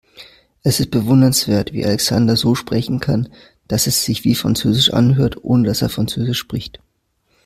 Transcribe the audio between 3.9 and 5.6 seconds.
sich wie französisch anhört,